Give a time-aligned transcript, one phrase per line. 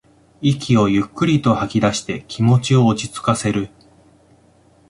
[0.41, 3.69] 息をゆっくりと吐きだして気持ちを落ちつかせる